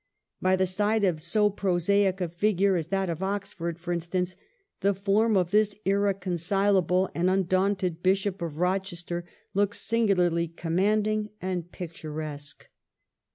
[0.41, 4.35] By the side of so prosaic a figure as that of Oxford, for instance,
[4.79, 12.67] the form of this irreconcilable and undaunted Bishop of Eochester looks singularly commanding and picturesque.